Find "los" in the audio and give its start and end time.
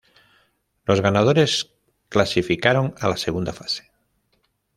0.83-0.99